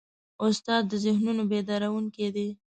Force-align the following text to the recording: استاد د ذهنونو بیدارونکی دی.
استاد 0.45 0.83
د 0.91 0.93
ذهنونو 1.05 1.41
بیدارونکی 1.51 2.27
دی. 2.35 2.47